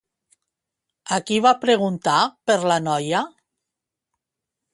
A 1.17 1.19
qui 1.27 1.37
va 1.47 1.51
preguntar 1.65 2.17
per 2.49 2.57
la 2.73 2.79
noia? 2.87 3.23